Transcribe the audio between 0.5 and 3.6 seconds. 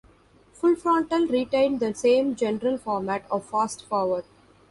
"Full Frontal" retained the same general format of